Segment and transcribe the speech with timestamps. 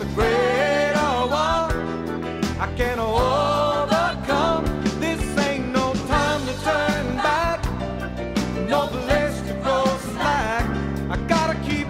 [0.00, 1.70] the greater one.
[2.58, 4.64] I can overcome.
[4.98, 7.62] This ain't no time to turn back.
[8.66, 9.84] No place to go
[10.14, 10.64] slack.
[11.10, 11.86] I gotta keep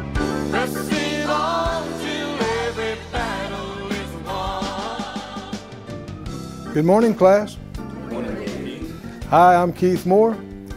[0.51, 2.31] pressing on till
[2.67, 5.55] every battle is won.
[6.75, 7.57] Good morning, class.
[9.29, 10.37] Hi, I'm Keith Moore,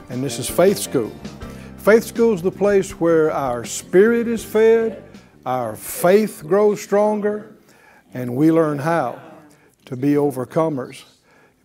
[0.10, 1.12] and this is Faith School.
[1.78, 5.04] Faith School is the place where our spirit is fed,
[5.46, 7.54] our faith grows stronger,
[8.14, 9.22] and we learn how
[9.86, 11.04] to be overcomers.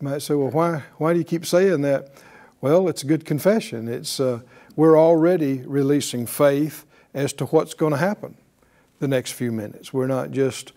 [0.01, 2.11] You might say, well, why, why do you keep saying that?
[2.61, 3.89] Well, it's a good confession.
[3.89, 4.41] It's, uh,
[4.75, 8.37] we're already releasing faith as to what's going to happen
[8.99, 9.93] the next few minutes.
[9.93, 10.73] We're not just,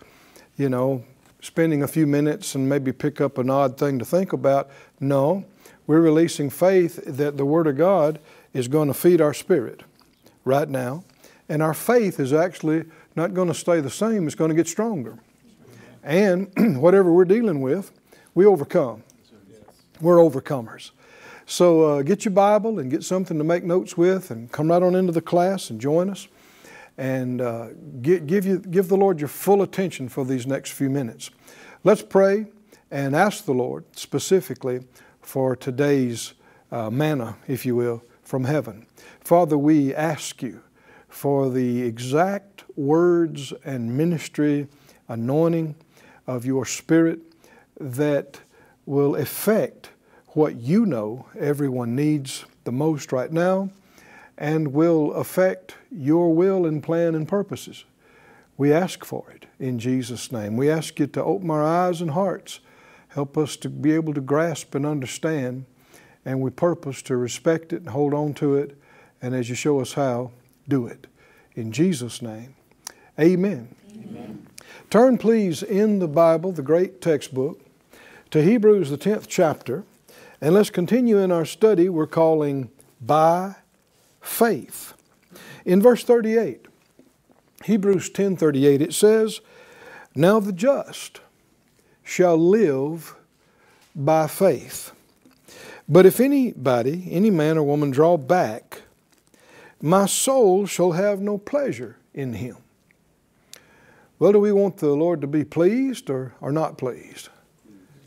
[0.56, 1.04] you know,
[1.40, 4.70] spending a few minutes and maybe pick up an odd thing to think about.
[5.00, 5.44] No,
[5.86, 8.20] we're releasing faith that the Word of God
[8.52, 9.82] is going to feed our spirit
[10.44, 11.04] right now.
[11.52, 14.66] And our faith is actually not going to stay the same, it's going to get
[14.66, 15.18] stronger.
[16.02, 16.50] And
[16.80, 17.92] whatever we're dealing with,
[18.34, 19.02] we overcome.
[20.00, 20.92] We're overcomers.
[21.44, 24.82] So uh, get your Bible and get something to make notes with and come right
[24.82, 26.26] on into the class and join us.
[26.96, 27.68] And uh,
[28.00, 31.28] give, give, you, give the Lord your full attention for these next few minutes.
[31.84, 32.46] Let's pray
[32.90, 34.86] and ask the Lord specifically
[35.20, 36.32] for today's
[36.70, 38.86] uh, manna, if you will, from heaven.
[39.20, 40.62] Father, we ask you
[41.12, 44.66] for the exact words and ministry
[45.08, 45.74] anointing
[46.26, 47.20] of your Spirit
[47.78, 48.40] that
[48.86, 49.90] will affect
[50.28, 53.68] what you know everyone needs the most right now
[54.38, 57.84] and will affect your will and plan and purposes.
[58.56, 60.56] We ask for it in Jesus' name.
[60.56, 62.60] We ask you to open our eyes and hearts,
[63.08, 65.66] help us to be able to grasp and understand,
[66.24, 68.78] and we purpose to respect it and hold on to it,
[69.20, 70.30] and as you show us how,
[70.68, 71.06] do it.
[71.54, 72.54] In Jesus' name,
[73.18, 73.74] amen.
[73.92, 74.46] amen.
[74.90, 77.60] Turn, please, in the Bible, the great textbook,
[78.30, 79.84] to Hebrews, the 10th chapter,
[80.40, 82.70] and let's continue in our study we're calling
[83.00, 83.56] By
[84.20, 84.94] Faith.
[85.64, 86.66] In verse 38,
[87.64, 89.40] Hebrews 10:38 it says,
[90.14, 91.20] "Now the just
[92.02, 93.14] shall live
[93.94, 94.92] by faith.
[95.88, 98.81] But if anybody, any man or woman draw back,
[99.82, 102.56] my soul shall have no pleasure in him."
[104.22, 107.28] Well, do we want the Lord to be pleased or, or not pleased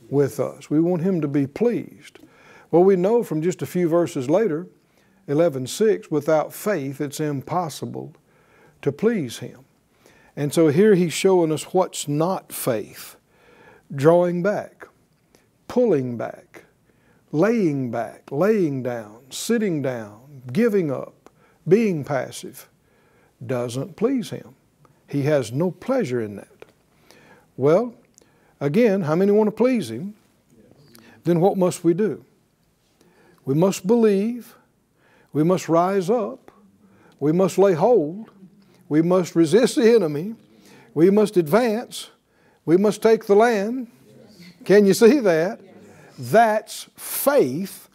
[0.09, 0.69] with us?
[0.69, 2.19] We want Him to be pleased.
[2.71, 4.67] Well, we know from just a few verses later,
[5.27, 8.13] 11:6, without faith it's impossible
[8.81, 9.65] to please Him.
[10.37, 13.17] And so here He's showing us what's not faith
[13.93, 14.87] drawing back,
[15.67, 16.63] pulling back,
[17.33, 21.14] laying back, laying down, sitting down, giving up,
[21.67, 22.69] being passive
[23.45, 24.55] doesn't please Him.
[25.07, 26.47] He has no pleasure in that.
[27.57, 27.93] Well,
[28.59, 30.15] again, how many want to please Him?
[31.23, 32.23] Then what must we do?
[33.45, 34.55] We must believe,
[35.33, 36.51] we must rise up,
[37.19, 38.31] we must lay hold,
[38.89, 40.35] we must resist the enemy,
[40.93, 42.09] we must advance,
[42.65, 43.87] we must take the land.
[44.63, 45.59] Can you see that?
[46.17, 47.89] That's faith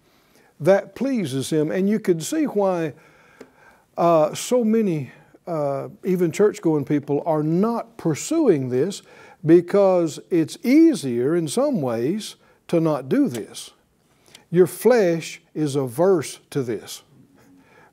[0.61, 1.71] that pleases Him.
[1.71, 2.93] And you can see why
[4.01, 5.13] uh, so many
[5.47, 9.03] uh, even church going people are not pursuing this
[9.47, 12.37] because it's easier in some ways
[12.69, 13.73] to not do this.
[14.51, 17.03] Your flesh is averse to this.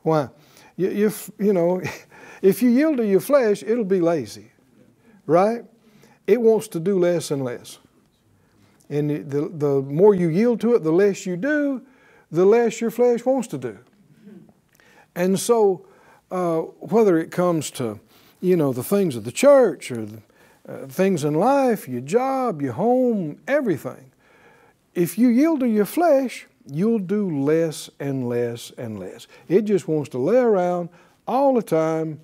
[0.04, 0.30] Why?
[0.78, 1.82] You, you, you know,
[2.42, 4.52] if you yield to your flesh, it'll be lazy,
[5.26, 5.66] right?
[6.28, 7.80] It wants to do less and less.
[8.90, 11.82] And the, the more you yield to it, the less you do,
[12.32, 13.80] the less your flesh wants to do.
[15.16, 15.88] And so,
[16.32, 18.00] uh, whether it comes to,
[18.42, 20.22] you know, the things of the church or the,
[20.68, 24.12] uh, things in life, your job, your home, everything,
[24.94, 29.28] if you yield to your flesh, you'll do less and less and less.
[29.48, 30.90] It just wants to lay around
[31.28, 32.20] all the time.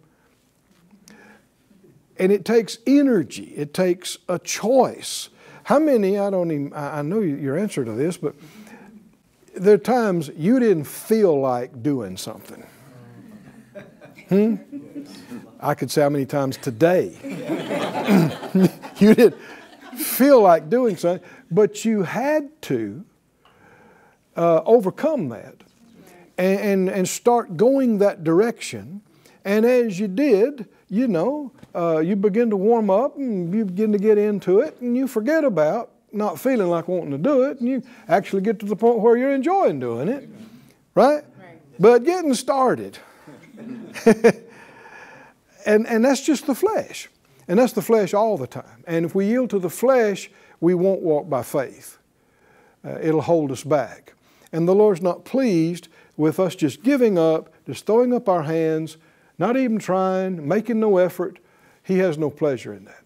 [2.17, 5.29] And it takes energy, it takes a choice.
[5.63, 8.35] How many, I don't even, I know your answer to this, but
[9.55, 12.65] there are times you didn't feel like doing something.
[14.29, 14.55] Hmm?
[15.59, 17.17] I could say how many times today
[18.97, 19.35] you didn't
[19.97, 23.05] feel like doing something, but you had to
[24.35, 25.55] uh, overcome that
[26.37, 29.01] and, and, and, start going that direction.
[29.45, 33.91] And as you did, you know, uh, you begin to warm up and you begin
[33.91, 37.59] to get into it, and you forget about not feeling like wanting to do it,
[37.59, 40.29] and you actually get to the point where you're enjoying doing it,
[40.95, 41.23] right?
[41.39, 41.59] right.
[41.79, 42.97] But getting started.
[45.65, 47.09] and, and that's just the flesh.
[47.47, 48.83] And that's the flesh all the time.
[48.87, 50.29] And if we yield to the flesh,
[50.59, 51.97] we won't walk by faith.
[52.85, 54.13] Uh, it'll hold us back.
[54.51, 58.97] And the Lord's not pleased with us just giving up, just throwing up our hands,
[59.37, 61.39] not even trying, making no effort.
[61.83, 63.03] He has no pleasure in that.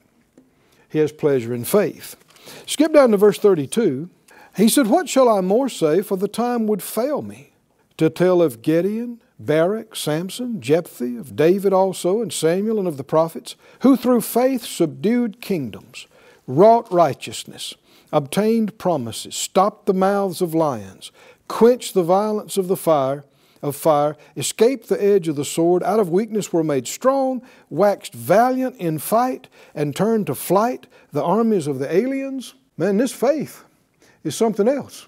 [0.89, 2.15] He has pleasure in faith.
[2.65, 4.09] Skip down to verse 32.
[4.55, 6.01] He said, What shall I more say?
[6.01, 7.51] For the time would fail me
[7.97, 13.03] to tell of Gideon, Barak, Samson, Jephthah, of David also, and Samuel, and of the
[13.03, 16.07] prophets, who through faith subdued kingdoms,
[16.47, 17.75] wrought righteousness,
[18.11, 21.11] obtained promises, stopped the mouths of lions,
[21.47, 23.23] quenched the violence of the fire,
[23.61, 28.13] of fire, escaped the edge of the sword, out of weakness were made strong, waxed
[28.13, 32.55] valiant in fight, and turned to flight the armies of the aliens.
[32.77, 33.63] Man, this faith
[34.23, 35.07] is something else,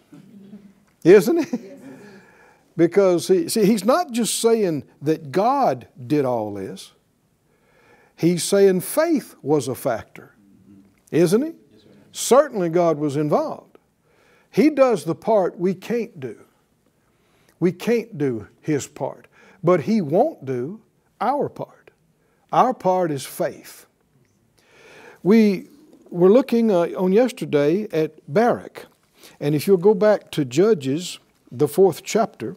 [1.04, 1.79] isn't it?
[2.80, 6.94] Because, see, see, he's not just saying that God did all this,
[8.16, 10.34] he's saying faith was a factor,
[11.12, 11.52] isn't he?
[12.14, 13.78] Certainly, God was involved.
[14.50, 16.40] He does the part we can't do.
[17.60, 19.28] We can't do His part,
[19.62, 20.80] but He won't do
[21.20, 21.92] our part.
[22.54, 23.88] Our part is faith.
[25.22, 25.68] We
[26.10, 28.86] were looking uh, on yesterday at Barak,
[29.38, 31.20] and if you'll go back to Judges,
[31.52, 32.56] the fourth chapter,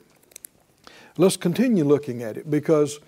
[1.16, 3.00] let's continue looking at it because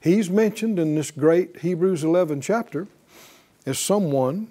[0.00, 2.86] he's mentioned in this great Hebrews 11 chapter
[3.66, 4.48] as someone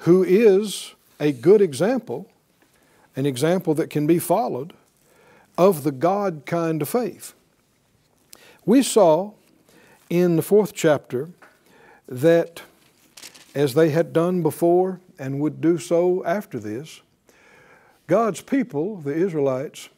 [0.00, 2.28] who is a good example,
[3.14, 4.72] an example that can be followed
[5.58, 7.34] of the God kind of faith.
[8.64, 9.32] We saw
[10.10, 11.30] in the fourth chapter
[12.08, 12.62] that
[13.54, 17.00] as they had done before and would do so after this,
[18.06, 19.88] God's people, the Israelites,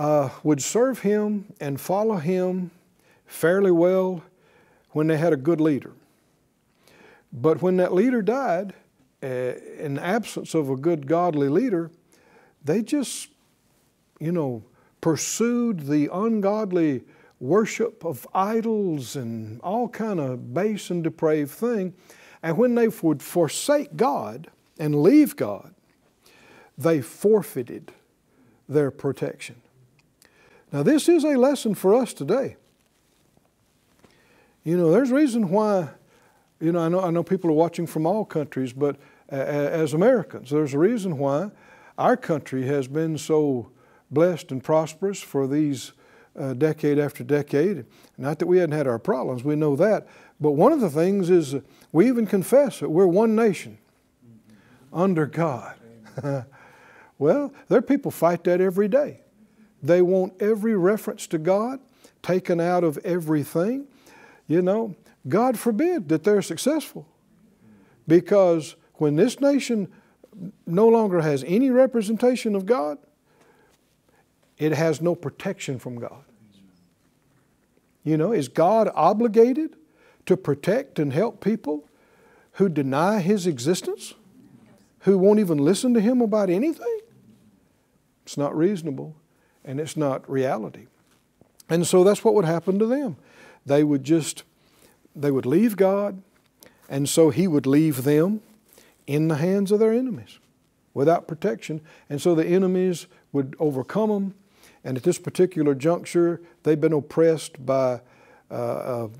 [0.00, 2.70] uh, would serve Him and follow Him
[3.26, 4.22] fairly well
[4.92, 5.92] when they had a good leader.
[7.30, 8.72] But when that leader died,
[9.22, 9.26] uh,
[9.78, 11.90] in absence of a good godly leader,
[12.64, 13.28] they just
[14.18, 14.62] you know,
[15.02, 17.02] pursued the ungodly
[17.38, 21.92] worship of idols and all kind of base and depraved thing.
[22.42, 24.48] And when they would forsake God
[24.78, 25.74] and leave God,
[26.78, 27.92] they forfeited
[28.66, 29.56] their protection.
[30.72, 32.56] Now, this is a lesson for us today.
[34.62, 35.88] You know, there's a reason why,
[36.60, 38.96] you know, I know, I know people are watching from all countries, but
[39.28, 41.50] as Americans, there's a reason why
[41.98, 43.70] our country has been so
[44.10, 45.92] blessed and prosperous for these
[46.38, 47.84] uh, decade after decade.
[48.16, 50.06] Not that we hadn't had our problems, we know that.
[50.40, 51.56] But one of the things is
[51.92, 53.78] we even confess that we're one nation
[54.92, 55.76] under God.
[57.18, 59.20] well, there are people fight that every day.
[59.82, 61.80] They want every reference to God
[62.22, 63.86] taken out of everything.
[64.46, 64.94] You know,
[65.28, 67.06] God forbid that they're successful.
[68.06, 69.88] Because when this nation
[70.66, 72.98] no longer has any representation of God,
[74.58, 76.24] it has no protection from God.
[78.04, 79.76] You know, is God obligated
[80.26, 81.88] to protect and help people
[82.52, 84.14] who deny His existence,
[85.00, 87.00] who won't even listen to Him about anything?
[88.24, 89.16] It's not reasonable
[89.64, 90.86] and it's not reality.
[91.68, 93.16] And so that's what would happen to them.
[93.64, 94.42] They would just,
[95.14, 96.22] they would leave God,
[96.88, 98.42] and so He would leave them
[99.06, 100.38] in the hands of their enemies
[100.94, 101.80] without protection.
[102.08, 104.34] And so the enemies would overcome them
[104.84, 108.00] and at this particular juncture, they've been oppressed by
[108.50, 109.10] uh, a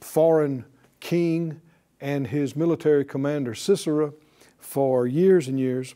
[0.00, 0.64] foreign
[1.00, 1.60] king
[2.00, 4.12] and his military commander, Sisera,
[4.58, 5.94] for years and years.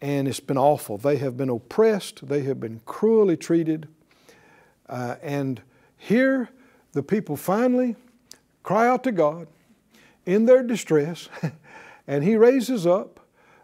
[0.00, 0.96] And it's been awful.
[0.96, 3.88] They have been oppressed, they have been cruelly treated.
[4.88, 5.60] Uh, and
[5.96, 6.48] here,
[6.92, 7.96] the people finally
[8.62, 9.46] cry out to God
[10.26, 11.28] in their distress,
[12.06, 13.20] and He raises up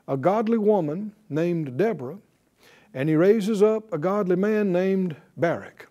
[0.07, 2.19] a godly woman named Deborah
[2.97, 5.87] and he raises up a godly man named Barak.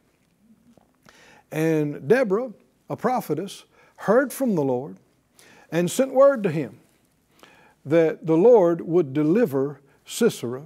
[1.52, 2.52] And Deborah,
[2.90, 4.98] a prophetess, heard from the Lord
[5.72, 6.80] and sent word to him
[7.86, 10.64] that the Lord would deliver Sisera,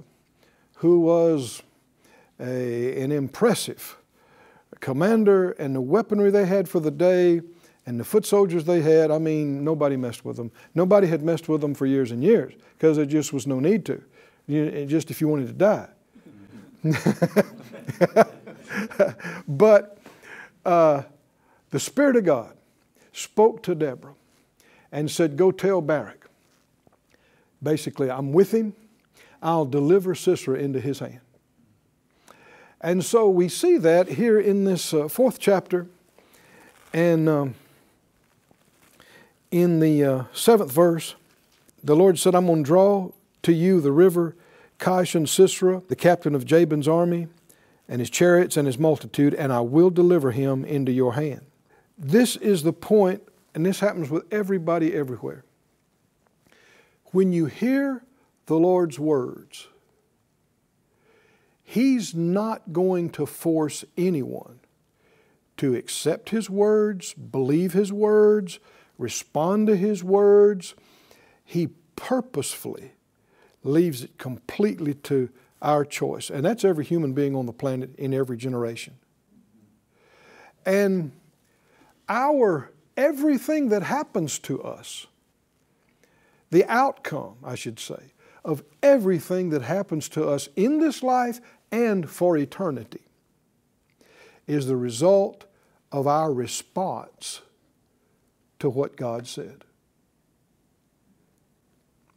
[0.76, 1.62] who was
[2.38, 3.96] a, an impressive
[4.80, 7.40] commander, and the weaponry they had for the day
[7.86, 10.52] and the foot soldiers they had, I mean, nobody messed with them.
[10.74, 13.84] Nobody had messed with them for years and years because there just was no need
[13.86, 14.02] to.
[14.46, 15.88] You, just if you wanted to die.
[19.48, 19.98] but
[20.64, 21.02] uh,
[21.70, 22.54] the Spirit of God
[23.12, 24.14] spoke to Deborah
[24.92, 26.28] and said, Go tell Barak.
[27.62, 28.74] Basically, I'm with him.
[29.42, 31.20] I'll deliver Sisera into his hand.
[32.80, 35.86] And so we see that here in this uh, fourth chapter.
[36.92, 37.54] And um,
[39.50, 41.14] in the uh, seventh verse,
[41.84, 43.10] the Lord said, I'm going to draw
[43.42, 44.34] to you the river
[44.78, 47.28] Kishon Sisera, the captain of Jabin's army,
[47.86, 51.42] and his chariots and his multitude, and I will deliver him into your hand.
[51.98, 53.22] This is the point,
[53.54, 55.44] and this happens with everybody everywhere.
[57.06, 58.02] When you hear
[58.50, 59.68] the Lord's words,
[61.62, 64.58] He's not going to force anyone
[65.56, 68.58] to accept His words, believe His words,
[68.98, 70.74] respond to His words.
[71.44, 72.94] He purposefully
[73.62, 75.28] leaves it completely to
[75.62, 76.28] our choice.
[76.28, 78.94] And that's every human being on the planet in every generation.
[80.66, 81.12] And
[82.08, 85.06] our everything that happens to us,
[86.50, 88.12] the outcome, I should say,
[88.44, 93.02] of everything that happens to us in this life and for eternity
[94.46, 95.44] is the result
[95.92, 97.42] of our response
[98.58, 99.64] to what God said.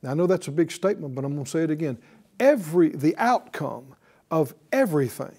[0.01, 1.97] Now, I know that's a big statement, but I'm going to say it again.
[2.39, 3.95] Every, the outcome
[4.29, 5.35] of everything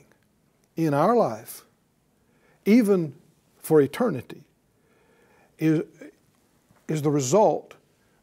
[0.76, 1.64] in our life,
[2.64, 3.14] even
[3.58, 4.42] for eternity,
[5.58, 5.82] is,
[6.88, 7.74] is the result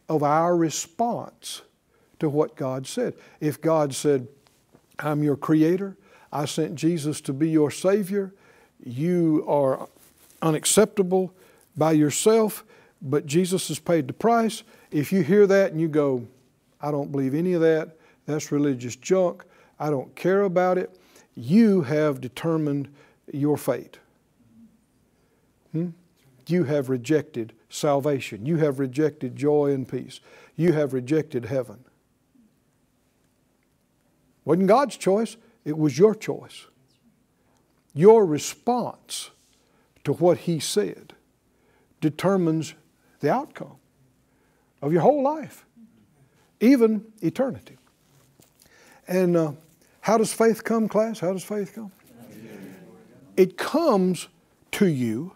[0.10, 1.62] of our response
[2.22, 3.16] to what God said.
[3.40, 4.28] If God said,
[5.00, 5.98] I'm your creator.
[6.32, 8.34] I sent Jesus to be your Savior.
[8.84, 9.90] You are
[10.42, 11.34] unacceptable
[11.76, 12.64] by yourself,
[13.02, 14.62] but Jesus has paid the price.
[14.92, 16.28] If you hear that and you go,
[16.80, 17.98] I don't believe any of that,
[18.28, 19.44] that's religious junk,
[19.80, 20.96] I don't care about it,
[21.36, 22.88] you have determined
[23.34, 23.98] your fate.
[25.72, 25.90] Hmm?
[26.46, 28.46] You have rejected salvation.
[28.46, 30.20] You have rejected joy and peace.
[30.56, 31.86] You have rejected heaven
[34.46, 36.66] wasn't God's choice, it was your choice.
[37.94, 39.32] Your response
[40.04, 41.14] to what He said
[42.00, 42.74] determines
[43.20, 43.76] the outcome
[44.82, 45.66] of your whole life,
[46.60, 47.78] even eternity.
[49.08, 49.52] And uh,
[50.02, 51.20] how does faith come, class?
[51.20, 51.92] How does faith come?
[53.38, 54.28] It comes
[54.74, 55.34] to you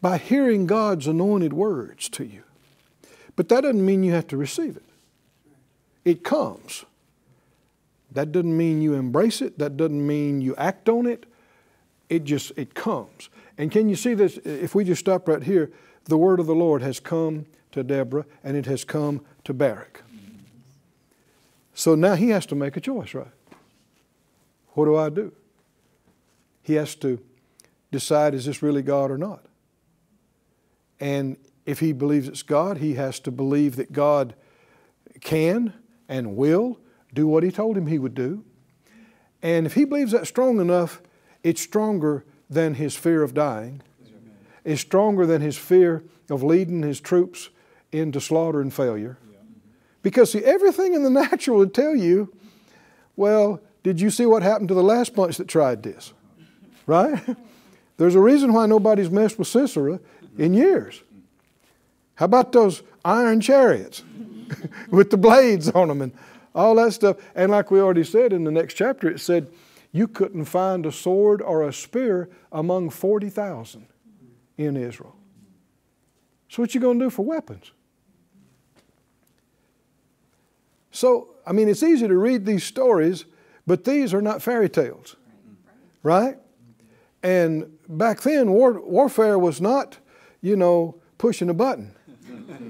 [0.00, 2.42] by hearing God's anointed words to you.
[3.36, 4.84] But that doesn't mean you have to receive it.
[6.04, 6.84] It comes.
[8.14, 9.58] That doesn't mean you embrace it.
[9.58, 11.26] That doesn't mean you act on it.
[12.08, 13.28] It just, it comes.
[13.58, 14.38] And can you see this?
[14.38, 15.72] If we just stop right here,
[16.04, 20.02] the word of the Lord has come to Deborah and it has come to Barak.
[21.74, 23.26] So now he has to make a choice, right?
[24.70, 25.32] What do I do?
[26.62, 27.20] He has to
[27.90, 29.44] decide is this really God or not?
[31.00, 34.34] And if he believes it's God, he has to believe that God
[35.20, 35.72] can
[36.08, 36.78] and will
[37.14, 38.44] do what he told him he would do.
[39.42, 41.00] And if he believes that strong enough,
[41.42, 43.82] it's stronger than his fear of dying.
[44.64, 47.50] It's stronger than his fear of leading his troops
[47.92, 49.18] into slaughter and failure.
[50.02, 52.34] Because see, everything in the natural would tell you,
[53.16, 56.12] well, did you see what happened to the last bunch that tried this?
[56.86, 57.22] Right?
[57.96, 60.00] There's a reason why nobody's messed with Sisera
[60.36, 61.02] in years.
[62.16, 64.02] How about those iron chariots
[64.90, 66.12] with the blades on them and
[66.54, 67.16] all that stuff.
[67.34, 69.50] And like we already said in the next chapter, it said
[69.92, 73.86] you couldn't find a sword or a spear among 40,000
[74.56, 75.16] in Israel.
[76.48, 77.72] So, what you going to do for weapons?
[80.90, 83.24] So, I mean, it's easy to read these stories,
[83.66, 85.16] but these are not fairy tales,
[86.04, 86.38] right?
[87.24, 89.98] And back then, war, warfare was not,
[90.40, 91.94] you know, pushing a button.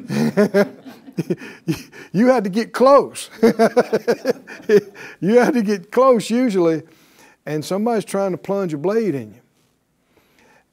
[2.12, 3.30] you had to get close.
[3.42, 6.82] you had to get close usually,
[7.46, 9.40] and somebody's trying to plunge a blade in you.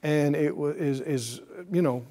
[0.04, 2.04] And it was, is, is, you know,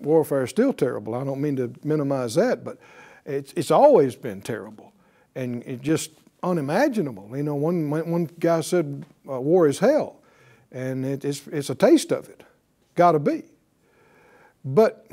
[0.00, 1.14] warfare is still terrible.
[1.14, 2.78] I don't mean to minimize that, but
[3.24, 4.92] it's, it's always been terrible.
[5.34, 6.10] And it's just
[6.42, 7.30] unimaginable.
[7.34, 10.20] You know, one, one guy said uh, war is hell,
[10.72, 12.42] and it, it's, it's a taste of it.
[12.94, 13.44] Got to be.
[14.64, 15.06] But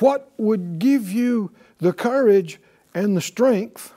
[0.00, 2.60] what would give you the courage
[2.94, 3.94] and the strength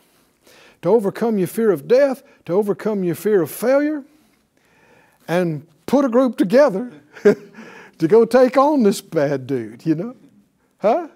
[0.81, 4.03] to overcome your fear of death, to overcome your fear of failure,
[5.27, 6.91] and put a group together
[7.23, 10.15] to go take on this bad dude, you know?
[10.79, 11.07] Huh?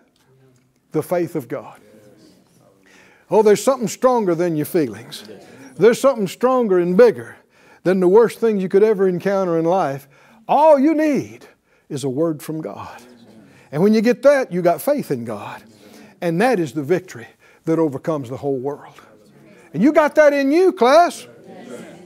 [0.92, 1.80] The faith of God.
[3.30, 5.24] Oh, there's something stronger than your feelings.
[5.76, 7.38] There's something stronger and bigger
[7.84, 10.08] than the worst thing you could ever encounter in life.
[10.48, 11.46] All you need
[11.90, 13.02] is a word from God.
[13.72, 15.62] And when you get that, you got faith in God.
[16.22, 17.28] And that is the victory
[17.66, 19.00] that overcomes the whole world.
[19.74, 21.28] And you got that in you, class.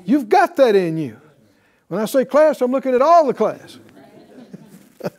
[0.06, 1.20] You've got that in you.
[1.88, 3.80] When I say class, I'm looking at all the class.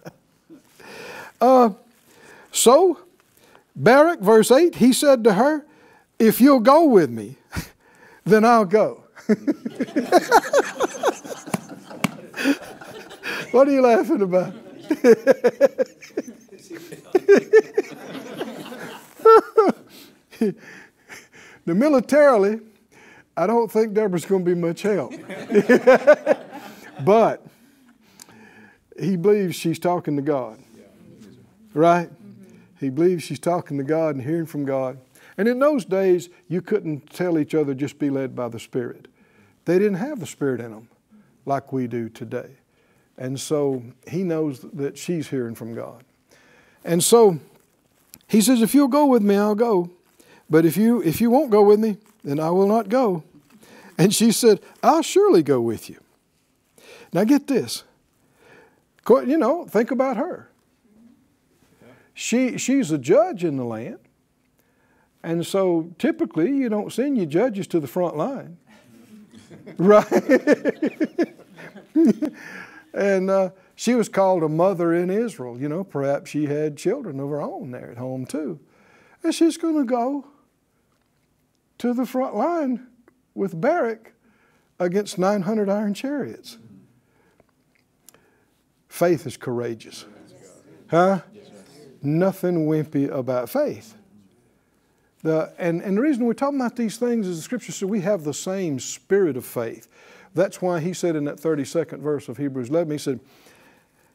[1.41, 1.71] uh,
[2.53, 2.99] So,
[3.75, 5.65] Barak, verse 8, he said to her,
[6.19, 7.37] If you'll go with me,
[8.25, 9.05] then I'll go.
[13.53, 14.53] what are you laughing about?
[21.65, 22.61] the militarily,
[23.37, 25.13] I don't think Deborah's going to be much help.
[27.05, 27.45] but
[28.99, 30.59] he believes she's talking to God.
[31.73, 32.11] Right?
[32.79, 34.99] He believes she's talking to God and hearing from God.
[35.37, 39.09] And in those days, you couldn't tell each other just be led by the Spirit.
[39.65, 40.89] They didn't have the Spirit in them
[41.47, 42.51] like we do today.
[43.17, 46.05] And so he knows that she's hearing from God.
[46.85, 47.41] And so
[48.29, 49.91] he says, If you'll go with me, I'll go.
[50.51, 53.25] But if you, if you won't go with me, then I will not go.
[53.97, 55.99] And she said, I'll surely go with you.
[57.13, 57.85] Now get this.
[59.09, 60.51] You know, think about her.
[62.13, 63.99] She, she's a judge in the land.
[65.23, 68.59] And so typically you don't send your judges to the front line.
[69.79, 70.07] right?
[72.95, 75.61] and uh, she was called a mother in Israel.
[75.61, 78.61] You know, perhaps she had children of her own there at home too.
[79.23, 80.27] And she's going to go
[81.79, 82.87] to the front line
[83.35, 84.13] with Barak
[84.79, 86.59] against 900 iron chariots.
[88.89, 90.05] Faith is courageous.
[90.89, 91.21] Huh?
[92.03, 93.97] Nothing wimpy about faith.
[95.23, 98.03] The, and, and the reason we're talking about these things is the scripture says we
[98.03, 99.89] have the same spirit of faith.
[100.35, 103.21] That's why he said in that 32nd verse of Hebrews 11, he said,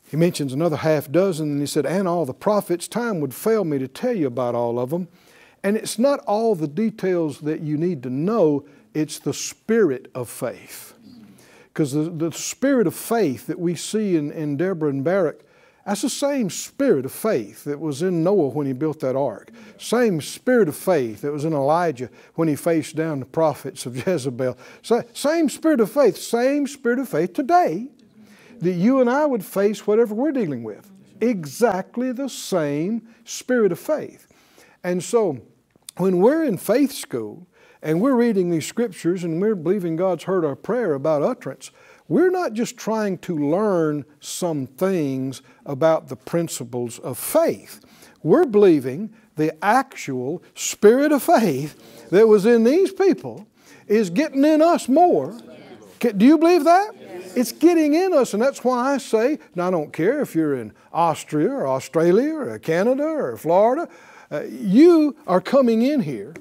[0.10, 3.64] he mentions another half dozen, and he said, and all the prophets, time would fail
[3.64, 5.08] me to tell you about all of them.
[5.64, 10.28] And it's not all the details that you need to know, it's the spirit of
[10.28, 10.96] faith.
[11.68, 15.42] Because the, the spirit of faith that we see in, in Deborah and Barak,
[15.86, 19.52] that's the same spirit of faith that was in Noah when he built that ark.
[19.78, 23.96] Same spirit of faith that was in Elijah when he faced down the prophets of
[24.08, 24.58] Jezebel.
[24.82, 27.90] So, same spirit of faith, same spirit of faith today
[28.60, 30.92] that you and I would face whatever we're dealing with.
[31.22, 34.28] Exactly the same spirit of faith.
[34.84, 35.42] And so,
[35.98, 37.46] when we're in faith school
[37.82, 41.72] and we're reading these scriptures and we're believing God's heard our prayer about utterance,
[42.08, 47.82] we're not just trying to learn some things about the principles of faith.
[48.24, 53.48] We're believing the actual spirit of faith that was in these people
[53.88, 55.38] is getting in us more.
[56.00, 56.99] Do you believe that?
[57.36, 60.56] It's getting in us, and that's why I say, and I don't care if you're
[60.56, 63.88] in Austria or Australia or Canada or Florida
[64.32, 66.36] uh, you are coming in here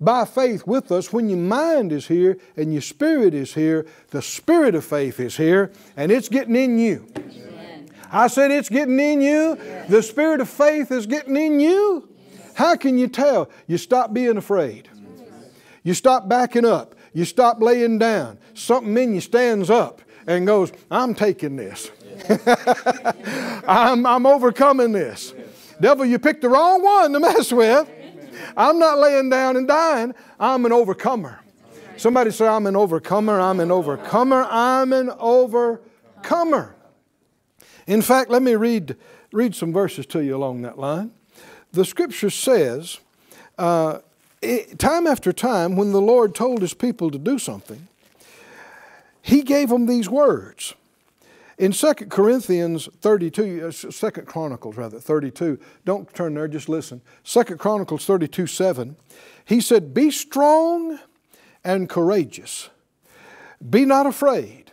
[0.00, 3.86] by faith with us when your mind is here and your spirit is here.
[4.10, 7.06] The spirit of faith is here and it's getting in you.
[7.16, 7.90] Amen.
[8.10, 9.58] I said it's getting in you.
[9.58, 9.90] Yes.
[9.90, 12.08] The spirit of faith is getting in you.
[12.54, 13.50] How can you tell?
[13.66, 14.88] You stop being afraid.
[15.82, 16.94] You stop backing up.
[17.12, 18.38] You stop laying down.
[18.54, 21.90] Something in you stands up and goes, I'm taking this.
[23.66, 25.34] I'm, I'm overcoming this.
[25.80, 27.88] Devil, you picked the wrong one to mess with.
[28.56, 30.14] I'm not laying down and dying.
[30.38, 31.40] I'm an overcomer.
[31.96, 33.40] Somebody say, I'm an overcomer.
[33.40, 34.46] I'm an overcomer.
[34.50, 36.74] I'm an overcomer.
[37.86, 38.96] In fact, let me read,
[39.32, 41.12] read some verses to you along that line.
[41.72, 42.98] The scripture says,
[43.58, 43.98] uh,
[44.40, 47.88] it, time after time, when the Lord told his people to do something,
[49.24, 50.74] he gave them these words.
[51.56, 57.00] In 2 Corinthians 32, 2 uh, Chronicles rather, 32, don't turn there, just listen.
[57.24, 58.96] 2 Chronicles 32, 7,
[59.46, 60.98] he said, Be strong
[61.64, 62.68] and courageous.
[63.70, 64.72] Be not afraid,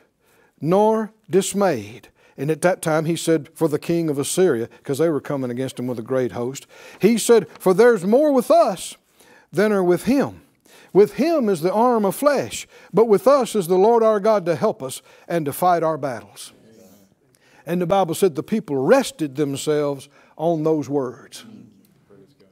[0.59, 2.09] nor dismayed.
[2.37, 5.49] And at that time he said, For the king of Assyria, because they were coming
[5.49, 6.67] against him with a great host,
[6.99, 8.97] he said, For there's more with us
[9.49, 10.41] than are with him.
[10.93, 14.45] With him is the arm of flesh, but with us is the Lord our God
[14.45, 16.51] to help us and to fight our battles.
[17.65, 21.45] And the Bible said the people rested themselves on those words.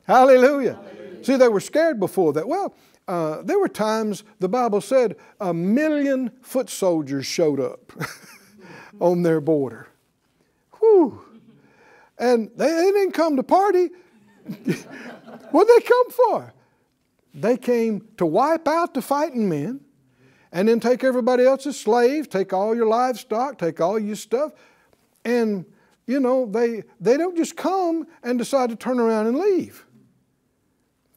[0.06, 0.76] Hallelujah.
[0.76, 1.24] Hallelujah.
[1.24, 2.48] See, they were scared before that.
[2.48, 2.74] Well,
[3.08, 7.92] uh, there were times the Bible said a million foot soldiers showed up
[9.00, 9.88] on their border.
[10.80, 11.26] Whew.
[12.18, 13.90] And they, they didn't come to party.
[15.52, 16.54] what did they come for?
[17.34, 19.82] They came to wipe out the fighting men
[20.52, 24.52] and then take everybody else as slaves, take all your livestock, take all your stuff,
[25.24, 25.66] and,
[26.08, 29.86] you know, they, they don't just come and decide to turn around and leave.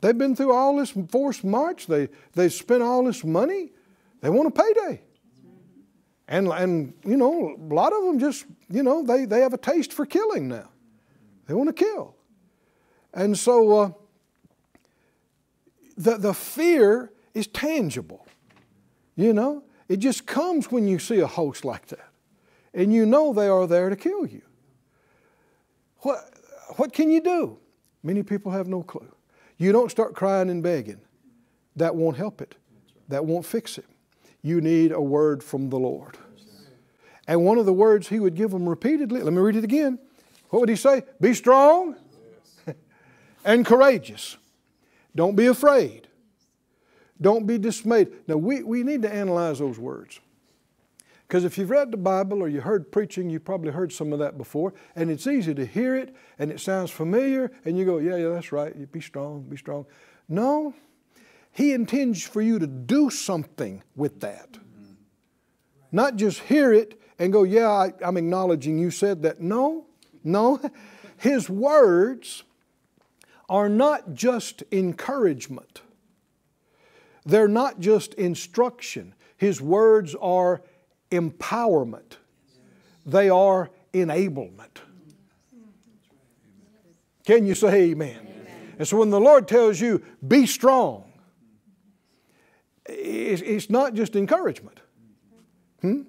[0.02, 1.86] They've been through all this forced march.
[1.86, 3.70] They, they've spent all this money.
[4.20, 5.00] They want a payday.
[6.28, 9.58] And, and, you know, a lot of them just, you know, they, they have a
[9.58, 10.68] taste for killing now.
[11.46, 12.16] They want to kill.
[13.14, 13.90] And so uh,
[16.02, 18.26] the, the fear is tangible.
[19.14, 22.08] You know, it just comes when you see a host like that.
[22.74, 24.42] And you know they are there to kill you.
[25.98, 26.18] What,
[26.76, 27.58] what can you do?
[28.02, 29.14] Many people have no clue.
[29.58, 31.00] You don't start crying and begging.
[31.76, 32.56] That won't help it.
[33.08, 33.84] That won't fix it.
[34.42, 36.16] You need a word from the Lord.
[37.28, 39.98] And one of the words he would give them repeatedly, let me read it again.
[40.48, 41.02] What would he say?
[41.20, 41.94] Be strong
[43.44, 44.36] and courageous.
[45.14, 46.08] Don't be afraid.
[47.20, 48.08] Don't be dismayed.
[48.26, 50.20] Now, we, we need to analyze those words.
[51.32, 54.18] Because if you've read the Bible or you heard preaching, you probably heard some of
[54.18, 57.96] that before, and it's easy to hear it and it sounds familiar, and you go,
[57.96, 58.92] Yeah, yeah, that's right.
[58.92, 59.86] Be strong, be strong.
[60.28, 60.74] No,
[61.50, 64.58] He intends for you to do something with that.
[65.90, 69.40] Not just hear it and go, Yeah, I, I'm acknowledging you said that.
[69.40, 69.86] No,
[70.22, 70.60] no.
[71.16, 72.42] His words
[73.52, 75.82] are not just encouragement,
[77.26, 79.14] they're not just instruction.
[79.36, 80.62] His words are
[81.10, 82.16] empowerment,
[83.04, 84.78] they are enablement.
[87.26, 88.16] Can you say amen?
[88.20, 88.74] amen?
[88.78, 91.04] And so when the Lord tells you, be strong,
[92.86, 94.80] it's not just encouragement.
[95.82, 96.02] Hmm?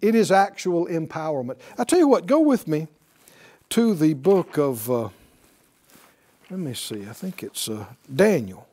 [0.00, 1.58] It is actual empowerment.
[1.76, 2.86] I tell you what, go with me
[3.70, 5.08] to the book of, uh,
[6.50, 8.68] let me see, I think it's uh, Daniel.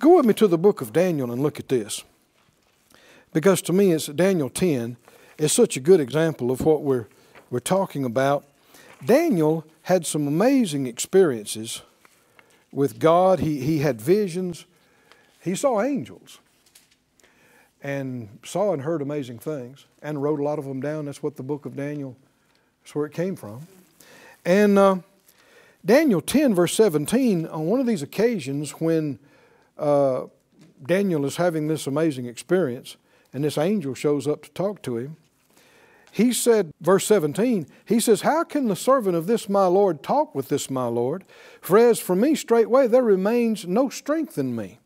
[0.00, 2.02] Go with me to the book of Daniel and look at this.
[3.32, 4.96] Because to me, it's Daniel 10
[5.38, 7.06] is such a good example of what we're,
[7.50, 8.44] we're talking about.
[9.04, 11.82] Daniel had some amazing experiences
[12.72, 13.38] with God.
[13.38, 14.64] He, he had visions.
[15.40, 16.40] He saw angels
[17.82, 21.04] and saw and heard amazing things and wrote a lot of them down.
[21.04, 22.16] That's what the book of Daniel,
[22.82, 23.66] that's where it came from.
[24.44, 24.96] And uh,
[25.84, 29.18] Daniel 10, verse 17, on one of these occasions when
[29.76, 30.22] uh,
[30.86, 32.96] Daniel is having this amazing experience
[33.32, 35.16] and this angel shows up to talk to him,
[36.10, 40.34] he said, verse 17, he says, How can the servant of this my Lord talk
[40.34, 41.24] with this my Lord?
[41.60, 44.78] For as for me straightway there remains no strength in me,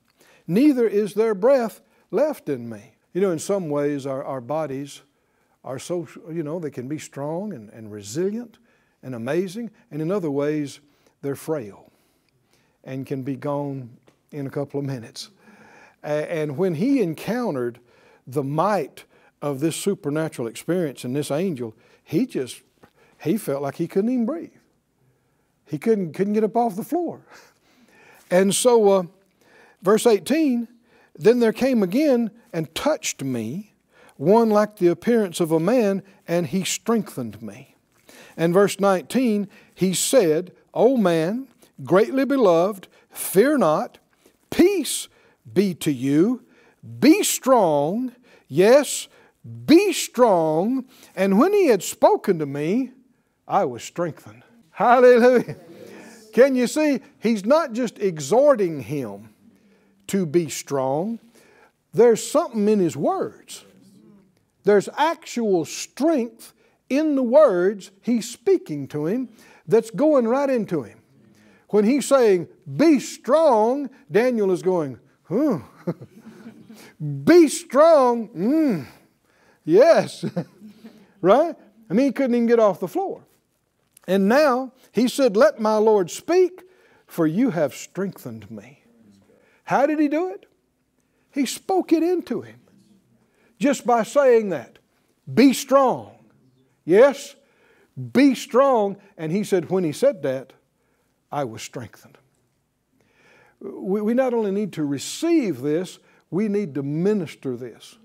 [0.47, 1.81] neither is there breath
[2.11, 2.95] left in me.
[3.13, 5.03] You know, in some ways, our, our bodies
[5.63, 8.59] are so, you know, they can be strong and, and resilient
[9.03, 10.81] and amazing, and in other ways,
[11.23, 11.91] they're frail
[12.85, 13.91] and can be gone
[14.31, 15.31] in a couple of minutes.
[16.03, 17.81] And when he encountered
[18.27, 19.05] the might
[19.43, 22.63] of this supernatural experience and this angel, he just
[23.21, 24.53] he felt like he couldn't even breathe.
[25.67, 27.21] He couldn't couldn't get up off the floor.
[28.31, 29.03] And so, uh,
[29.81, 30.69] verse 18,
[31.15, 33.73] then there came again and touched me,
[34.17, 37.75] one like the appearance of a man, and he strengthened me.
[38.37, 41.49] And verse 19, he said, O man,
[41.83, 43.99] greatly beloved, fear not,
[44.49, 45.09] peace
[45.53, 46.45] be to you,
[47.01, 48.13] be strong,
[48.47, 49.09] yes,
[49.67, 50.85] be strong.
[51.17, 52.93] And when he had spoken to me,
[53.49, 54.45] I was strengthened.
[54.71, 55.57] Hallelujah.
[56.33, 57.01] Can you see?
[57.19, 59.31] He's not just exhorting him
[60.07, 61.19] to be strong,
[61.93, 63.65] there's something in his words.
[64.63, 66.53] There's actual strength
[66.89, 69.29] in the words he's speaking to him
[69.69, 70.99] that's going right into him.
[71.69, 75.61] When he's saying, Be strong, Daniel is going, Huh.
[77.25, 78.29] Be strong.
[78.31, 78.87] Mm.
[79.65, 80.25] Yes.
[81.21, 81.55] right?
[81.91, 83.25] I mean, he couldn't even get off the floor.
[84.07, 86.63] And now he said, Let my Lord speak,
[87.07, 88.83] for you have strengthened me.
[89.65, 90.47] How did he do it?
[91.31, 92.61] He spoke it into him
[93.59, 94.79] just by saying that.
[95.33, 96.13] Be strong.
[96.85, 97.37] Yes,
[98.13, 98.97] be strong.
[99.17, 100.53] And he said, when he said that,
[101.31, 102.19] I was strengthened.
[103.61, 105.99] We, we not only need to receive this,
[106.31, 107.99] we need to minister this.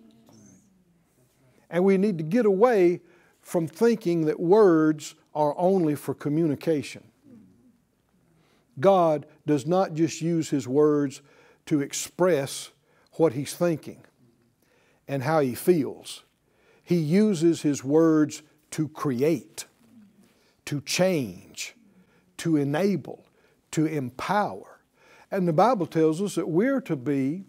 [1.69, 3.01] And we need to get away
[3.41, 7.03] from thinking that words are only for communication.
[8.79, 11.21] God does not just use His words
[11.65, 12.69] to express
[13.13, 14.03] what He's thinking
[15.07, 16.23] and how He feels.
[16.83, 19.65] He uses His words to create,
[20.73, 21.75] to change,
[22.35, 23.23] to enable,
[23.69, 24.79] to empower.
[25.29, 27.43] And the Bible tells us that we're to be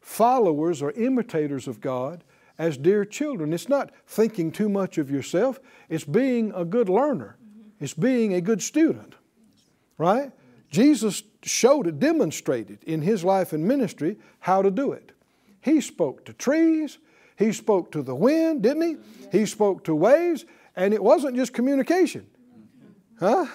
[0.00, 2.24] followers or imitators of God
[2.56, 3.52] as dear children.
[3.52, 7.36] It's not thinking too much of yourself, it's being a good learner,
[7.78, 9.16] it's being a good student,
[9.98, 10.32] right?
[10.70, 15.12] Jesus showed it, demonstrated in his life and ministry how to do it.
[15.60, 16.96] He spoke to trees,
[17.36, 18.96] he spoke to the wind, didn't he?
[19.40, 22.28] He spoke to waves, and it wasn't just communication.
[23.22, 23.46] Huh?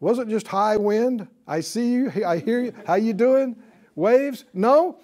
[0.00, 1.28] wasn't just high wind.
[1.46, 2.12] I see you.
[2.26, 2.72] I hear you.
[2.84, 3.54] How you doing?
[3.94, 4.44] Waves?
[4.52, 4.98] No.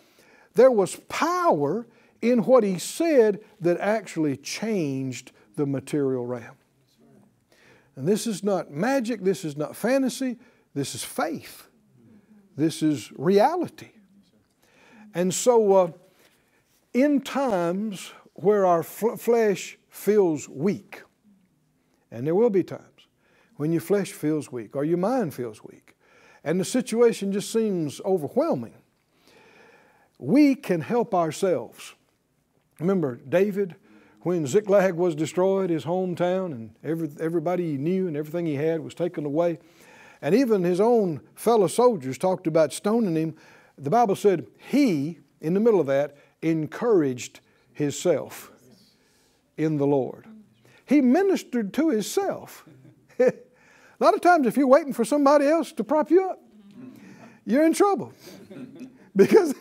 [0.54, 1.86] There was power
[2.20, 6.56] in what he said that actually changed the material realm.
[7.94, 10.38] And this is not magic, this is not fantasy,
[10.74, 11.68] this is faith.
[12.56, 13.90] This is reality.
[15.14, 15.92] And so, uh,
[16.92, 21.02] in times where our flesh feels weak,
[22.10, 22.93] and there will be times
[23.56, 25.96] when your flesh feels weak or your mind feels weak,
[26.42, 28.74] and the situation just seems overwhelming,
[30.18, 31.94] we can help ourselves.
[32.78, 33.76] Remember, David
[34.24, 38.80] when Ziklag was destroyed, his hometown, and every, everybody he knew and everything he had
[38.80, 39.58] was taken away,
[40.22, 43.36] and even his own fellow soldiers talked about stoning him,
[43.76, 47.40] the Bible said he, in the middle of that, encouraged
[47.74, 48.50] himself
[49.58, 50.26] in the Lord.
[50.86, 52.66] He ministered to himself.
[54.00, 56.40] A lot of times, if you're waiting for somebody else to prop you up,
[57.44, 58.12] you're in trouble
[59.16, 59.54] because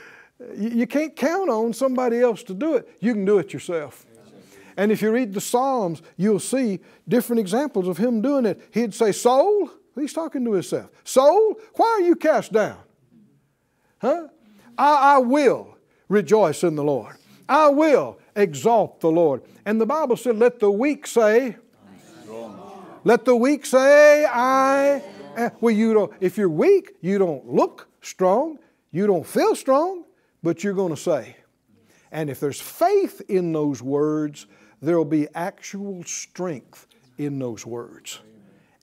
[0.56, 2.88] you can't count on somebody else to do it.
[3.00, 4.06] You can do it yourself.
[4.76, 8.62] And if you read the Psalms, you'll see different examples of him doing it.
[8.72, 10.90] He'd say, Soul, he's talking to himself.
[11.04, 12.78] Soul, why are you cast down?
[14.00, 14.28] Huh?
[14.78, 15.76] I, I will
[16.08, 17.16] rejoice in the Lord.
[17.48, 19.42] I will exalt the Lord.
[19.66, 21.56] And the Bible said, Let the weak say,
[23.02, 25.02] Let the weak say, I.
[25.60, 28.58] Well, you don't, if you're weak, you don't look strong,
[28.90, 30.04] you don't feel strong,
[30.42, 31.36] but you're going to say.
[32.12, 34.46] And if there's faith in those words,
[34.82, 38.20] there will be actual strength in those words.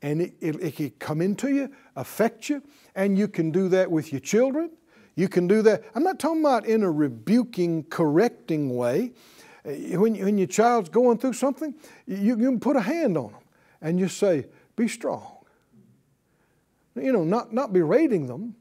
[0.02, 2.64] And it, it, it, can come into you, affect you,
[2.96, 4.72] and you can do that with your children.
[5.16, 5.84] You can do that.
[5.94, 9.12] I'm not talking about in a rebuking, correcting way.
[9.66, 11.76] Uh, when, when your child's going through something,
[12.08, 13.42] you, you can put a hand on them
[13.82, 15.38] and you say, Be strong.
[16.96, 18.56] You know, not, not berating them.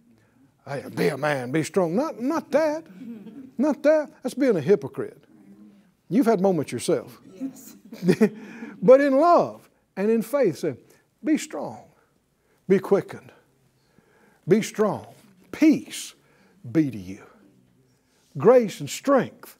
[0.66, 1.94] Hey, be a man, be strong.
[1.94, 2.84] Not, not that.
[3.58, 4.10] Not that.
[4.22, 5.24] That's being a hypocrite.
[6.10, 7.18] You've had moments yourself.
[7.40, 7.74] Yes.
[8.82, 10.76] but in love and in faith, say,
[11.24, 11.84] be strong,
[12.68, 13.32] be quickened,
[14.46, 15.06] be strong.
[15.52, 16.14] Peace
[16.70, 17.22] be to you.
[18.36, 19.58] Grace and strength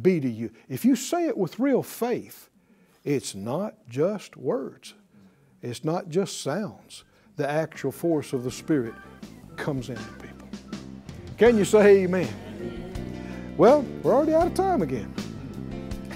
[0.00, 0.50] be to you.
[0.68, 2.48] If you say it with real faith,
[3.04, 4.94] it's not just words,
[5.62, 7.04] it's not just sounds.
[7.36, 8.94] The actual force of the Spirit
[9.56, 10.48] comes into people.
[11.36, 12.28] Can you say amen?
[13.56, 15.12] Well, we're already out of time again.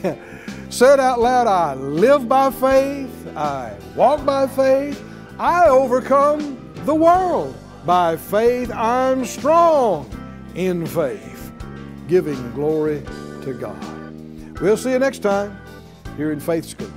[0.71, 5.03] Said out loud, I live by faith, I walk by faith,
[5.39, 7.57] I overcome the world.
[7.85, 10.11] By faith, I'm strong
[10.55, 11.53] in faith,
[12.07, 13.03] giving glory
[13.43, 14.61] to God.
[14.61, 15.59] We'll see you next time
[16.19, 16.91] here in Faith School.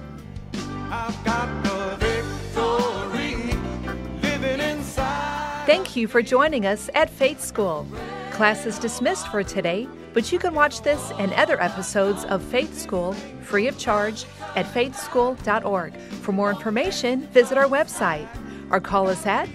[5.67, 7.88] Thank you for joining us at Faith School.
[8.31, 12.77] Class is dismissed for today, but you can watch this and other episodes of Faith
[12.77, 15.95] School free of charge at faithschool.org.
[16.23, 18.27] For more information, visit our website
[18.71, 19.47] or call us at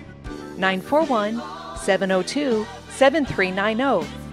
[0.56, 1.42] 941
[1.76, 4.25] 702 7390.